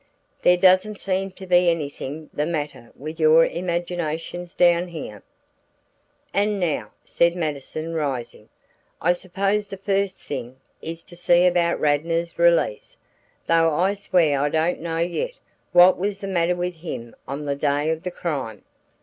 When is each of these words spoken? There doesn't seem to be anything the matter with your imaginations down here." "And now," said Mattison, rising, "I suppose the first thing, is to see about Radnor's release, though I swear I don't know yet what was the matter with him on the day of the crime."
There 0.41 0.57
doesn't 0.57 0.99
seem 0.99 1.29
to 1.33 1.45
be 1.45 1.69
anything 1.69 2.31
the 2.33 2.47
matter 2.47 2.91
with 2.97 3.19
your 3.19 3.45
imaginations 3.45 4.55
down 4.55 4.87
here." 4.87 5.21
"And 6.33 6.59
now," 6.59 6.89
said 7.03 7.35
Mattison, 7.35 7.93
rising, 7.93 8.49
"I 8.99 9.13
suppose 9.13 9.67
the 9.67 9.77
first 9.77 10.19
thing, 10.19 10.55
is 10.81 11.03
to 11.03 11.15
see 11.15 11.45
about 11.45 11.79
Radnor's 11.79 12.39
release, 12.39 12.97
though 13.45 13.75
I 13.75 13.93
swear 13.93 14.39
I 14.39 14.49
don't 14.49 14.79
know 14.81 14.97
yet 14.97 15.33
what 15.71 15.99
was 15.99 16.19
the 16.19 16.27
matter 16.27 16.55
with 16.55 16.77
him 16.77 17.13
on 17.27 17.45
the 17.45 17.53
day 17.55 17.91
of 17.91 18.01
the 18.01 18.09
crime." 18.09 18.63